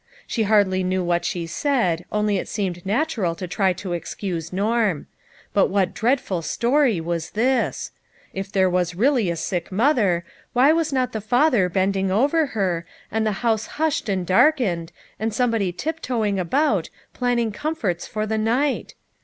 [0.25, 5.05] She hardly knew what she said, only it seemed natural to try to 'excuse Norm.
[5.53, 7.91] But what dreadful story was this!
[8.33, 12.83] If there was really a sick mother, why was not the father bending over her,
[13.11, 18.39] and the house hushed and darkened, and somebody tiptoeing about, plan ning comforts for the
[18.39, 18.95] night?